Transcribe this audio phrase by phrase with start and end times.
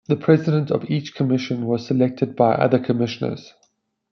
[0.07, 3.53] The president of each commission was selected by the other commissioners.